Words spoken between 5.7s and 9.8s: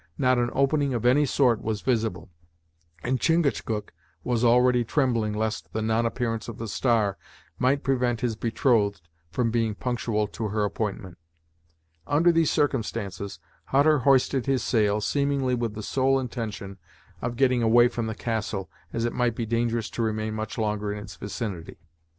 the non appearance of the star might prevent his betrothed from being